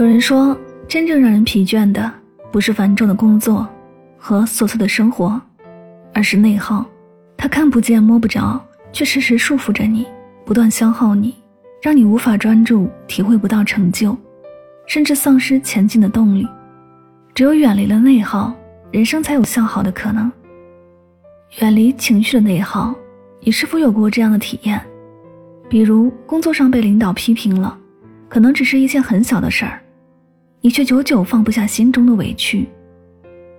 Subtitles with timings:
[0.00, 2.10] 有人说，真正让人疲倦的
[2.50, 3.68] 不是繁重的工作
[4.16, 5.38] 和琐碎的生活，
[6.14, 6.86] 而是内耗。
[7.36, 8.58] 它看不见摸不着，
[8.94, 10.06] 却时时束缚着你，
[10.42, 11.34] 不断消耗你，
[11.82, 14.16] 让你无法专注，体会不到成就，
[14.86, 16.48] 甚至丧失前进的动力。
[17.34, 18.54] 只有远离了内耗，
[18.90, 20.32] 人生才有向好的可能。
[21.58, 22.94] 远离情绪的内耗，
[23.40, 24.80] 你是否有过这样的体验？
[25.68, 27.76] 比如工作上被领导批评了，
[28.30, 29.79] 可能只是一件很小的事儿。
[30.62, 32.66] 你却久久放不下心中的委屈，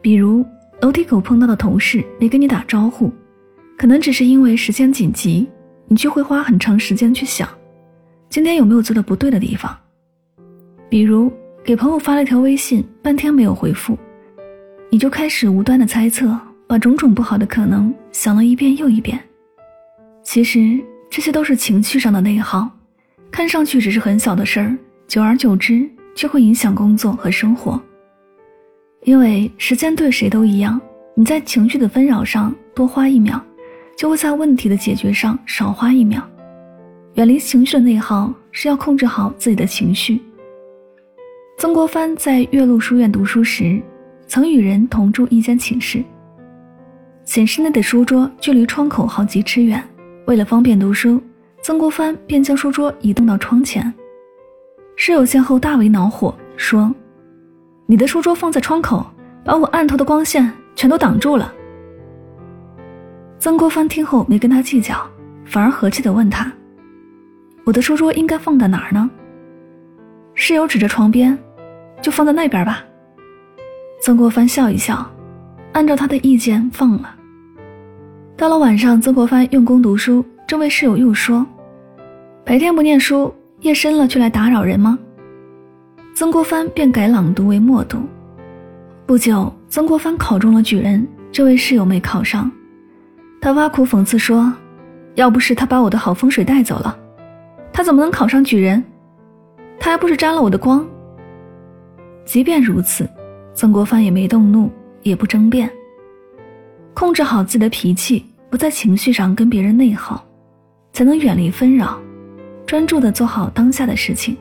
[0.00, 0.46] 比如
[0.80, 3.12] 楼梯口碰到的同事没跟你打招呼，
[3.76, 5.44] 可能只是因为时间紧急，
[5.88, 7.48] 你却会花很长时间去想，
[8.28, 9.76] 今天有没有做的不对的地方。
[10.88, 11.32] 比如
[11.64, 13.98] 给朋友发了一条微信，半天没有回复，
[14.88, 19.18] 你就开始无端的猜测，把种种不好的可能想了一遍又一遍。
[20.22, 20.78] 其实
[21.10, 22.70] 这些都是情绪上的内耗，
[23.32, 24.78] 看上去只是很小的事儿，
[25.08, 25.90] 久而久之。
[26.14, 27.80] 就会影响工作和生活，
[29.02, 30.80] 因为时间对谁都一样。
[31.16, 33.40] 你在情绪的纷扰上多花一秒，
[33.96, 36.22] 就会在问题的解决上少花一秒。
[37.14, 40.20] 远离情绪的内耗，是要控制好自己的情绪。
[41.56, 43.80] 曾国藩在岳麓书院读书时，
[44.26, 46.02] 曾与人同住一间寝室。
[47.24, 49.82] 寝室内的书桌距离窗口好几尺远，
[50.26, 51.22] 为了方便读书，
[51.62, 53.92] 曾国藩便将书桌移动到窗前。
[55.06, 56.90] 室友见后大为恼火，说
[57.84, 59.04] ：“你的书桌放在窗口，
[59.44, 61.52] 把我案头的光线全都挡住了。”
[63.38, 64.96] 曾国藩听后没跟他计较，
[65.44, 66.50] 反而和气地问他
[67.64, 69.10] ：“我的书桌应该放在哪儿呢？”
[70.32, 71.38] 室友指着床边
[72.00, 72.82] ：“就放在那边吧。”
[74.00, 75.06] 曾国藩笑一笑，
[75.72, 77.14] 按照他的意见放了。
[78.38, 81.46] 到了晚上，曾国藩用功读书，这位室友又说
[82.42, 83.30] ：“白天不念书。”
[83.64, 84.98] 夜深了，却来打扰人吗？
[86.14, 87.98] 曾国藩便改朗读为默读。
[89.06, 92.50] 不久，曾国藩考中了举人，这位室友没考上。
[93.40, 94.52] 他挖苦讽刺说
[95.16, 96.94] ：“要不是他把我的好风水带走了，
[97.72, 98.84] 他怎么能考上举人？
[99.80, 100.86] 他还不是沾了我的光。”
[102.26, 103.08] 即便如此，
[103.54, 104.70] 曾国藩也没动怒，
[105.04, 105.70] 也不争辩，
[106.92, 110.22] 控制好自己的脾气，不在情绪上跟别人内耗，
[110.92, 111.98] 才能远离纷扰。
[112.66, 114.36] 专注的做好当下的事情。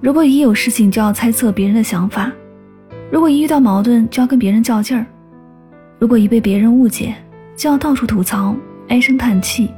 [0.00, 2.30] 如果一有事情就要猜测别人的想法，
[3.10, 5.04] 如果一遇到矛盾就要跟别人较劲儿，
[5.98, 7.14] 如果一被别人误解
[7.56, 8.54] 就要到处吐槽、
[8.88, 9.68] 唉声叹气，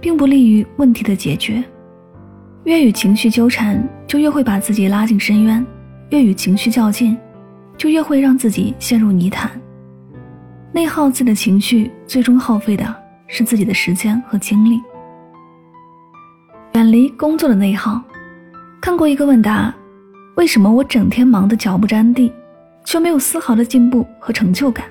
[0.00, 1.62] 并不利于问题的解决。
[2.64, 5.62] 越与情绪纠缠，就越会把自己拉进深渊；
[6.10, 7.16] 越与情绪较劲，
[7.76, 9.50] 就越会让自己陷入泥潭。
[10.72, 12.94] 内耗自己的情绪，最终耗费的
[13.26, 14.80] 是自己的时间和精力。
[16.80, 18.00] 远离工作的内耗。
[18.80, 19.70] 看过一个问答：
[20.36, 22.32] 为什么我整天忙得脚不沾地，
[22.86, 24.86] 却没有丝毫的进步和成就感？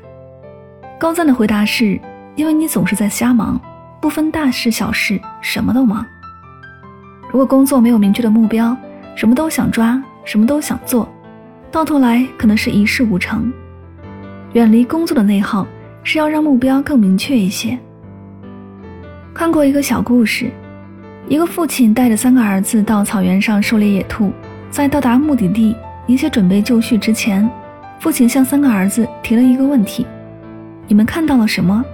[1.00, 2.00] 高赞的回答是：
[2.36, 3.60] 因为你总是在瞎忙，
[4.00, 6.06] 不分大事小事，什么都忙。
[7.32, 8.78] 如果工作没有明确的目标，
[9.16, 11.10] 什么都想抓，什么都想做，
[11.72, 13.52] 到头来可能是一事无成。
[14.54, 15.66] 远离工作的内耗，
[16.04, 17.76] 是要让目标更明确一些。
[19.34, 20.52] 看过一个小故事。
[21.30, 24.34] 一个父亲带着三个儿子到草原上狩猎野兔，
[24.72, 25.76] 在到达目的地、
[26.08, 27.48] 一切准备就绪之前，
[28.00, 30.08] 父亲向三个儿子提了一个问题
[30.90, 31.86] ：“你们看到了什么？”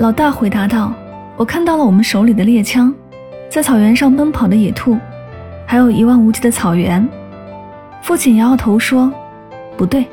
[0.00, 0.92] 老大回答道
[1.38, 2.92] ：“我看到了我们手里的猎枪，
[3.48, 4.98] 在草原上奔跑的野兔，
[5.64, 7.08] 还有一望无际的草原。”
[8.02, 9.12] 父亲摇摇头说
[9.78, 10.04] ：“不对。”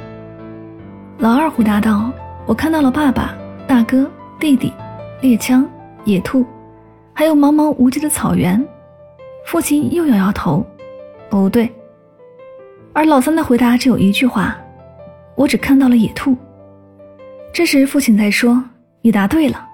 [1.17, 2.11] 老二回答道
[2.45, 3.33] ：“我看到了爸爸、
[3.65, 4.07] 大哥、
[4.39, 4.71] 弟弟、
[5.21, 5.67] 猎枪、
[6.03, 6.45] 野兔。”
[7.17, 8.61] 还有茫茫无际的草原，
[9.45, 10.65] 父亲又摇摇头，
[11.29, 11.71] 不对。
[12.91, 14.57] 而老三的回答只有一句话
[15.35, 16.35] ：“我只看到了野兔。”
[17.53, 18.61] 这时父亲才说
[19.01, 19.65] ：“你答对了。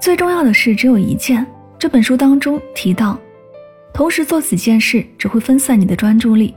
[0.00, 1.46] 最重要的事只有一件。
[1.78, 3.16] 这本书当中提到，
[3.94, 6.54] 同时做几件事只会分散你的专注力。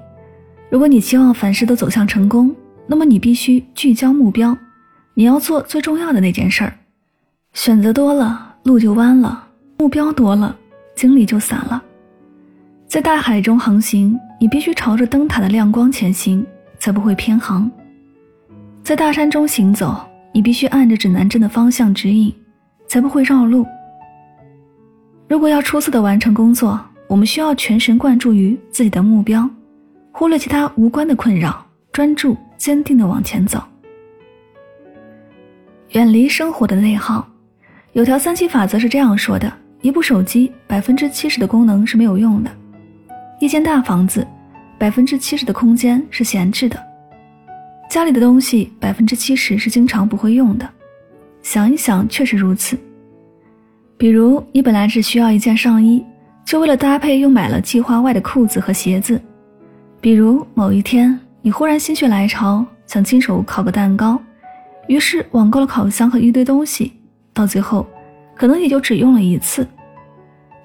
[0.69, 2.53] 如果你希望凡事都走向成功，
[2.87, 4.57] 那么你必须聚焦目标，
[5.13, 6.73] 你要做最重要的那件事儿。
[7.53, 9.42] 选择多了，路就弯了；
[9.83, 10.57] 目标多了，
[10.95, 11.83] 精力就散了。
[12.87, 16.45] 在大海中航行，你必须朝着灯塔的亮光前行，
[16.79, 17.69] 才不会偏航；
[18.81, 20.01] 在大山中行走，
[20.31, 22.33] 你必须按着指南针的方向指引，
[22.87, 23.65] 才不会绕路。
[25.27, 29.49] 如果要出色的完成工作，我们需要全神贯注于自己的目标，
[30.13, 33.61] 忽略其他无关的困扰，专注坚定的往前走，
[35.89, 37.27] 远离生活的内耗。
[37.91, 39.53] 有条三七法则是这样说的：
[39.83, 42.49] 一部手机百分之七十的功能是没有用的；
[43.41, 44.25] 一间大房子
[44.79, 46.77] 百分之七十的空间是闲置的；
[47.89, 50.67] 家里的东西百分之七十是经常不会用的。
[51.41, 52.79] 想一想，确实如此。
[53.97, 56.01] 比如，你本来只需要一件上衣，
[56.45, 59.21] 就为了搭配又买了计划外的裤子和鞋子。
[59.99, 64.17] 比如某一天，你忽然心血来潮，想亲手烤个蛋糕，
[64.87, 66.93] 于是网购了烤箱和一堆东西，
[67.33, 67.85] 到最后，
[68.35, 69.67] 可能也就只用了一次。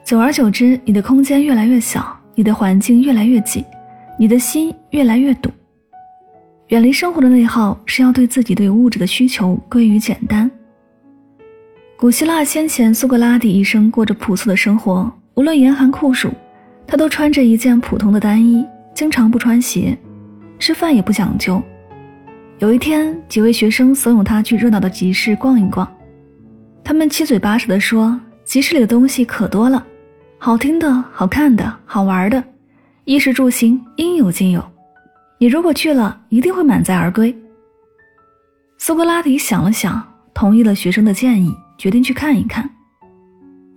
[0.05, 3.65] 久而久之，你的空间越来越小，你的环境越来越挤，
[4.19, 5.51] 你的心越来越堵。
[6.69, 10.51] 远离生活的内耗，是要对自己对物质的需求归于简单。
[11.97, 16.31] 古希腊先贤苏格拉底一生过着朴素的生活，无论严寒酷暑，
[16.87, 19.97] 他都穿着一件普通的单衣，经常不穿鞋，
[20.59, 21.63] 吃饭也不讲究。
[22.59, 25.91] 有一天，几位学生怂恿他去热闹的集市逛一逛，
[26.89, 29.87] 他们七嘴八舌地说：“集市里的东西可多了，
[30.39, 32.43] 好听的、好看的、好玩的，
[33.05, 34.73] 衣食住行应有尽有，
[35.37, 37.37] 你如果去了，一定会满载而归。”
[38.79, 40.03] 苏格拉底想了想，
[40.33, 41.55] 同意了学生的建议。
[41.77, 42.69] 决定去看一看。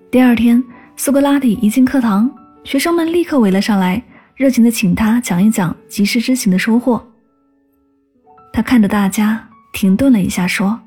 [0.09, 0.63] 第二天，
[0.95, 2.31] 苏格拉底一进课堂，
[2.63, 4.01] 学生们立刻围了上来，
[4.35, 7.05] 热情地请他讲一讲集市之行的收获。
[8.53, 10.79] 他看着大家，停顿了一下，说：“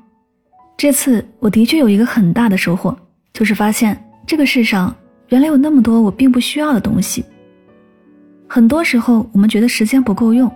[0.77, 2.95] 这次我的确有一个很大的收获，
[3.33, 4.93] 就是发现这个世上
[5.29, 7.23] 原来有那么多我并不需要的东西。
[8.47, 10.51] 很多时候，我们觉得时间不够用，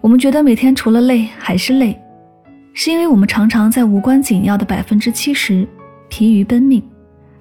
[0.00, 1.98] 我们觉得每天除了累还是累，
[2.72, 5.66] 是因为我们常常在无关紧要的百分之七十。”
[6.10, 6.82] 疲于奔命，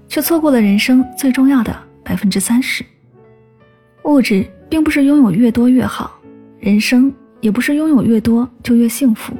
[0.09, 2.83] 却错过了人生最重要的百分之三十。
[4.03, 6.19] 物质并不是拥有越多越好，
[6.59, 9.33] 人生也不是拥有越多就越幸福。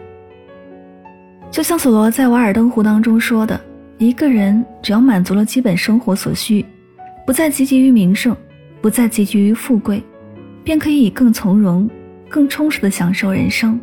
[1.49, 3.59] 就像索罗在《瓦尔登湖》当中说的
[3.97, 6.63] ：“一个人只要满足了基本生活所需，
[7.25, 8.35] 不再汲汲于名声，
[8.81, 10.03] 不再汲汲于富贵，
[10.63, 11.89] 便可以更从容、
[12.29, 13.79] 更充实地享受人生。”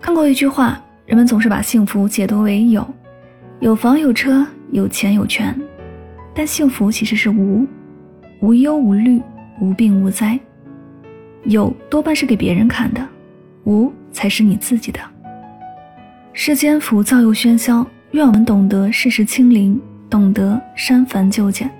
[0.00, 2.86] 看过一句话，人们总是把幸福解读为有。
[3.60, 5.54] 有房有车有钱有权，
[6.34, 7.66] 但幸福其实是无，
[8.40, 9.20] 无忧无虑
[9.60, 10.38] 无病无灾。
[11.44, 13.06] 有多半是给别人看的，
[13.64, 14.98] 无才是你自己的。
[16.34, 21.70] 世间浮躁又喧嚣，愿我们懂得世事清零，懂得删繁就简，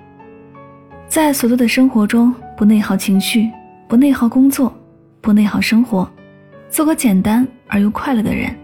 [1.07, 3.49] 在琐碎的生活中不内耗情绪，
[3.87, 4.71] 不内耗工作，
[5.21, 6.07] 不内耗生活，
[6.69, 8.55] 做个简单而又快乐的人。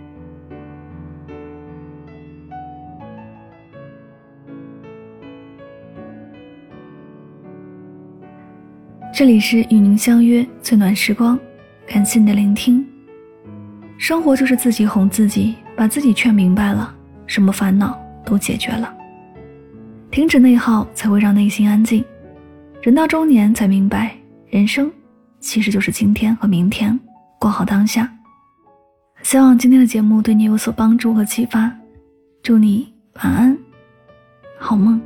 [9.11, 11.37] 这里是与您相约最暖时光，
[11.87, 12.85] 感谢你的聆听。
[13.97, 16.93] 生活就是自己哄自己，把自己劝明白了，
[17.25, 18.93] 什么烦恼都解决了。
[20.11, 22.03] 停止内耗，才会让内心安静。
[22.81, 24.13] 人到中年才明白，
[24.49, 24.91] 人生
[25.39, 26.99] 其实就是今天和明天，
[27.39, 28.11] 过好当下。
[29.23, 31.73] 希望今天的节目对你有所帮助和启发。
[32.43, 33.57] 祝你晚安，
[34.57, 34.99] 好梦。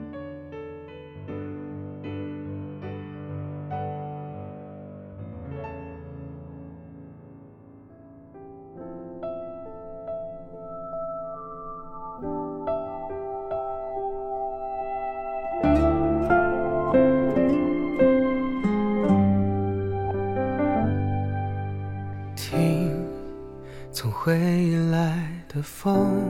[25.83, 26.23] 风，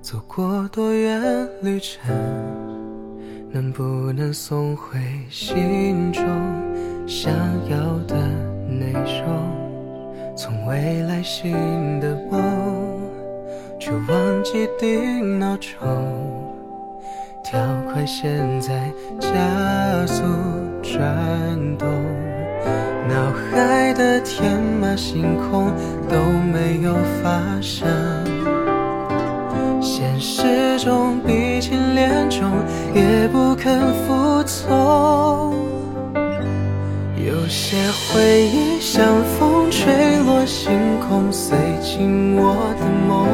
[0.00, 1.20] 走过多远
[1.60, 2.10] 旅程，
[3.52, 3.84] 能不
[4.14, 4.98] 能送回
[5.28, 6.24] 心中
[7.06, 7.30] 想
[7.68, 8.16] 要的
[8.66, 10.34] 内容？
[10.34, 11.52] 从未来信
[12.00, 12.98] 的梦，
[13.78, 15.76] 却忘记定闹钟，
[17.44, 17.60] 调
[17.92, 20.22] 快现在加速
[20.82, 20.96] 转
[21.76, 21.86] 动。
[23.06, 25.70] 脑海的天马行空
[26.08, 26.16] 都
[26.50, 27.86] 没有发生。
[29.98, 32.52] 现实中鼻青脸肿，
[32.94, 35.54] 也不肯服从。
[37.16, 37.78] 有些
[38.12, 43.26] 回忆像风吹落星空，碎进我的梦。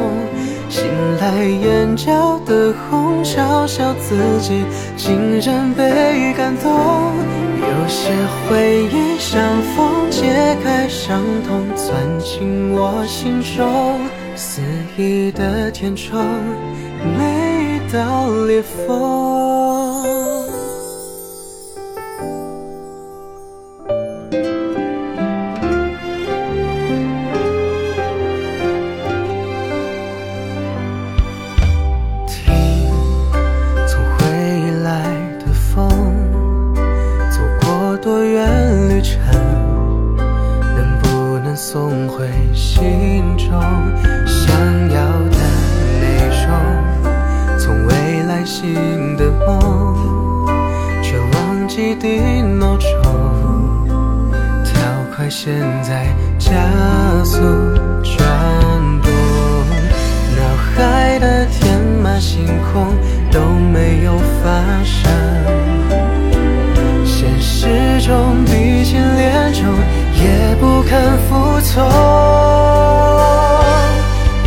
[0.69, 0.85] 醒
[1.19, 4.63] 来眼角的红，嘲笑自己
[4.95, 6.71] 竟然被感动。
[7.59, 8.09] 有些
[8.47, 13.99] 回忆像风解开伤痛，钻进我心中。
[14.35, 14.61] 肆
[14.97, 16.19] 意的填充
[17.17, 19.72] 每一道裂缝。
[55.35, 56.05] 现在
[56.37, 56.51] 加
[57.23, 57.39] 速
[58.03, 58.21] 转
[59.01, 59.11] 动。
[60.37, 60.41] 脑
[60.75, 62.95] 海的天马行空
[63.31, 63.39] 都
[63.73, 65.11] 没有发生，
[67.03, 69.63] 现实中鼻青脸肿
[70.13, 71.83] 也不肯服从。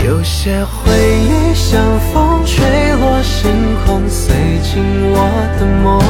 [0.07, 3.51] 有些回忆像风吹落星
[3.85, 5.19] 空，碎进我
[5.59, 6.06] 的梦。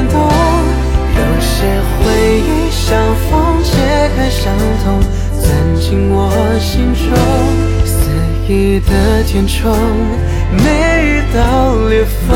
[0.00, 0.18] 感动。
[0.18, 1.66] 有些
[1.98, 2.96] 回忆像
[3.28, 3.70] 风解
[4.16, 4.50] 开伤
[4.82, 4.98] 痛，
[5.38, 5.46] 钻
[5.78, 7.04] 进我心中，
[7.84, 8.08] 肆
[8.48, 9.76] 意的填充
[10.56, 10.62] 每
[11.04, 12.28] 一道裂缝。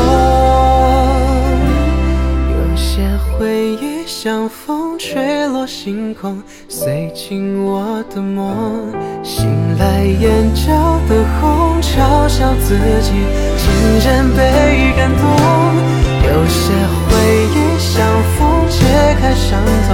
[2.51, 3.01] 有些
[3.33, 8.93] 回忆像风吹落星空，碎进我的梦。
[9.23, 9.47] 醒
[9.79, 10.71] 来眼角
[11.09, 13.09] 的红，嘲笑自己
[13.57, 13.65] 竟
[14.05, 16.73] 然被感动有些
[17.07, 17.11] 回
[17.53, 17.93] 忆像
[18.37, 18.75] 风，解
[19.19, 19.89] 开伤痛，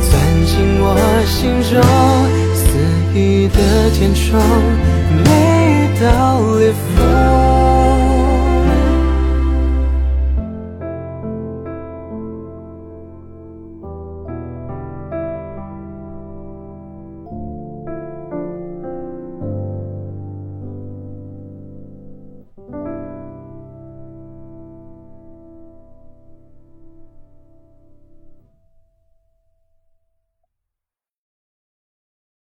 [0.00, 0.12] 钻
[0.46, 0.86] 进我
[1.26, 1.72] 心中，
[2.54, 2.62] 肆
[3.14, 3.56] 意的
[3.90, 4.40] 填充，
[5.24, 5.28] 每
[5.84, 6.04] 一道
[6.58, 7.73] 裂缝。